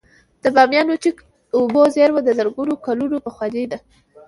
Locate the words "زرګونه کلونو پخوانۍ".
2.37-3.65